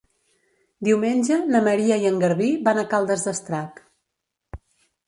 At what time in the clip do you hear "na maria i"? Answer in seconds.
1.51-2.09